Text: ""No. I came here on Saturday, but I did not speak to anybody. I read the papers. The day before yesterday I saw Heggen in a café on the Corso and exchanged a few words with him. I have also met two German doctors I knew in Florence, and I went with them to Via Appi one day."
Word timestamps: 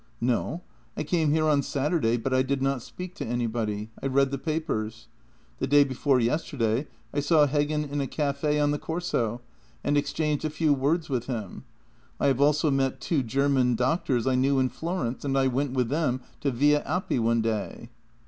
""No. 0.33 0.63
I 0.97 1.03
came 1.03 1.31
here 1.31 1.45
on 1.45 1.61
Saturday, 1.61 2.17
but 2.17 2.33
I 2.33 2.41
did 2.41 2.59
not 2.59 2.81
speak 2.81 3.13
to 3.17 3.23
anybody. 3.23 3.91
I 4.01 4.07
read 4.07 4.31
the 4.31 4.39
papers. 4.39 5.07
The 5.59 5.67
day 5.67 5.83
before 5.83 6.19
yesterday 6.19 6.87
I 7.13 7.19
saw 7.19 7.45
Heggen 7.45 7.87
in 7.87 8.01
a 8.01 8.07
café 8.07 8.59
on 8.63 8.71
the 8.71 8.79
Corso 8.79 9.41
and 9.83 9.95
exchanged 9.95 10.43
a 10.43 10.49
few 10.49 10.73
words 10.73 11.07
with 11.07 11.27
him. 11.27 11.65
I 12.19 12.25
have 12.25 12.41
also 12.41 12.71
met 12.71 12.99
two 12.99 13.21
German 13.21 13.75
doctors 13.75 14.25
I 14.25 14.33
knew 14.33 14.57
in 14.57 14.69
Florence, 14.69 15.23
and 15.23 15.37
I 15.37 15.45
went 15.45 15.73
with 15.73 15.89
them 15.89 16.21
to 16.39 16.49
Via 16.49 16.81
Appi 16.83 17.19
one 17.19 17.43
day." 17.43 17.91